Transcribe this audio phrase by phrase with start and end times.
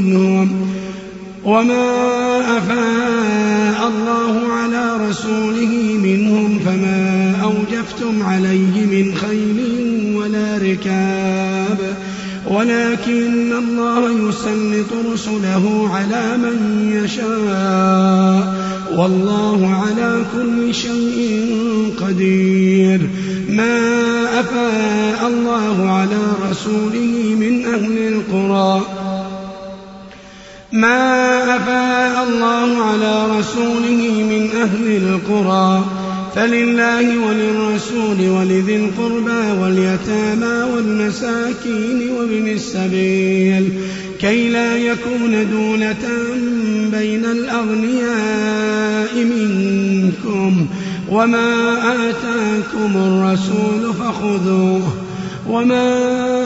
[0.00, 0.70] منهم
[1.44, 9.60] وما أفاء الله على رسوله منهم فما أوجفتم عليه من خيل
[10.16, 11.96] ولا ركاب.
[12.48, 18.54] ولكن الله يسلط رسله على من يشاء.
[18.96, 21.56] والله على كل شيء
[22.00, 23.00] قدير.
[23.48, 24.00] ما
[24.40, 28.99] أفاء الله على رسوله من أهل القرى.
[30.80, 35.84] ما أفاء الله على رسوله من أهل القرى
[36.34, 43.72] فلله وللرسول ولذي القربى واليتامى والمساكين وابن السبيل
[44.20, 46.08] كي لا يكون دولة
[46.98, 50.66] بين الأغنياء منكم
[51.08, 54.92] وما آتاكم الرسول فخذوه
[55.48, 56.29] وما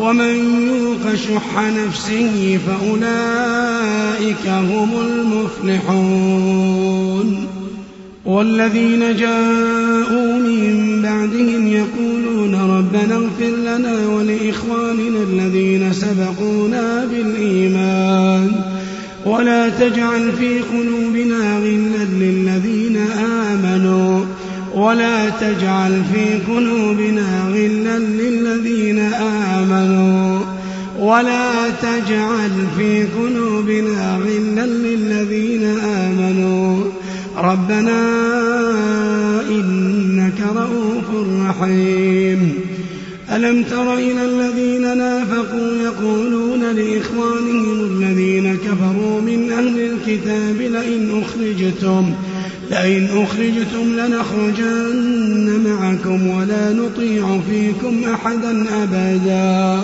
[0.00, 4.90] ومن يوق شح نفسه فأولئك هم
[5.70, 7.46] المفلحون.
[8.26, 18.52] والذين جاءوا من بعدهم يقولون ربنا اغفر لنا ولإخواننا الذين سبقونا بالإيمان.
[19.26, 24.24] ولا تجعل في قلوبنا غلا للذين آمنوا.
[24.76, 28.98] ولا تجعل في قلوبنا غلا للذين
[29.58, 30.40] آمنوا.
[30.98, 36.84] ولا تجعل في قلوبنا غلا للذين آمنوا.
[37.36, 38.00] ربنا
[39.50, 42.54] إنك رؤوف رحيم.
[43.32, 52.14] ألم تر إلى الذين نافقوا يقولون لإخوانهم الذين كفروا من أهل الكتاب لئن أخرجتم
[52.70, 59.80] لئن أخرجتم لنخرجن معكم ولا نطيع فيكم أحدا أبدا.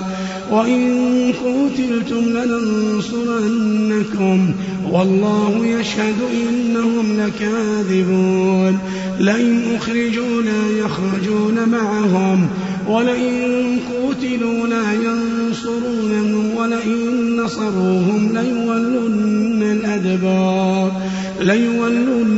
[0.50, 4.52] وإن قتلتم لننصرنكم.
[4.90, 6.16] والله يشهد
[6.48, 8.78] إنهم لكاذبون.
[9.20, 12.46] لئن أخرجوا لا يخرجون معهم.
[12.88, 16.56] ولئن قتلوا لا ينصرونهم.
[16.56, 21.02] ولئن نصروهم ليولن الأدبار.
[21.40, 22.31] ليولن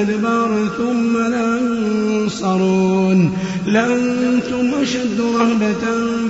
[0.00, 3.32] الأدبار ثم لا ينصرون
[3.66, 5.84] لأنتم أشد رهبة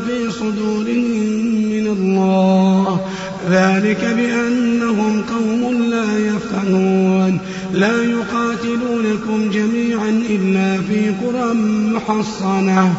[0.07, 1.05] في صدورهم
[1.71, 3.01] من الله.
[3.51, 7.39] ذلك بأنهم قوم لا يفقهون
[7.75, 11.55] لا يقاتلون يقاتلونكم جميعا إلا في قرى
[11.95, 12.95] محصنة.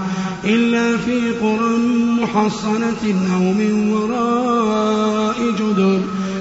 [0.46, 1.78] إلا في قرى
[2.22, 3.04] محصنة
[3.36, 6.00] أو من وراء جدر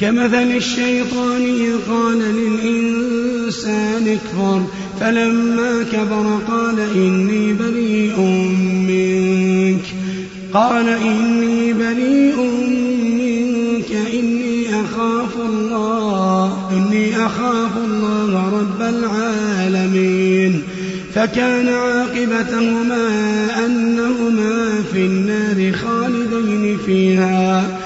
[0.00, 4.62] كمثل الشيطان إذ قال للإنسان اكفر
[5.00, 8.20] فلما كبر قال إني بريء
[8.88, 9.84] منك
[10.52, 12.36] قال إني بريء
[13.20, 20.62] منك إني أخاف الله إني أخاف الله رب العالمين.
[21.14, 23.06] فكان عاقبتهما
[23.66, 27.85] أنهما في النار خالدين فيها.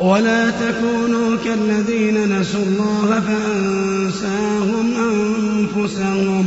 [0.00, 6.46] ولا تكونوا كالذين نسوا الله فأنساهم أنفسهم.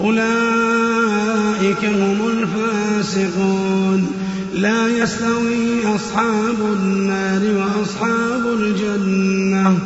[0.00, 4.06] أولئك هم الفاسقون.
[4.54, 9.78] لا يستوي أصحاب النار وأصحاب الجنة.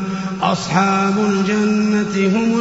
[0.43, 2.61] أصحاب الجنة هم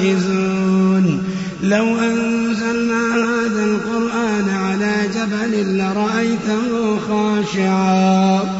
[0.00, 1.22] الفائزون.
[1.62, 8.59] لو أنزلنا هذا القرآن على جبل لرأيته خاشعا.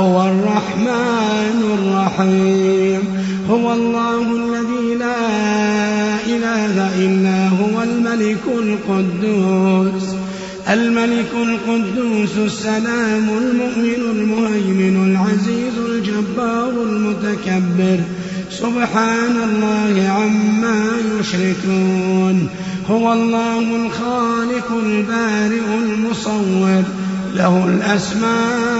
[0.00, 3.00] هو الرحمن الرحيم.
[3.50, 5.16] هو الله الذي لا
[6.26, 10.02] إله إلا هو الملك القدوس.
[10.70, 18.00] الملك القدوس السلام المؤمن المهيمن العزيز الجبار المتكبر.
[18.50, 20.82] سبحان الله عما
[21.20, 22.48] يشركون.
[22.90, 26.82] هو الله الخالق البارئ المصور.
[27.34, 28.79] له الأسماء